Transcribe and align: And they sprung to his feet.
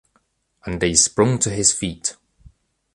And 0.65 0.81
they 0.81 0.95
sprung 0.95 1.37
to 1.37 1.51
his 1.51 1.71
feet. 1.73 2.15